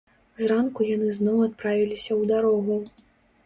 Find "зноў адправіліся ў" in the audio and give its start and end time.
1.19-2.21